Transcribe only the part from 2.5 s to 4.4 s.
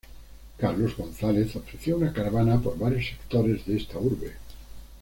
por varios sectores de esta urbe.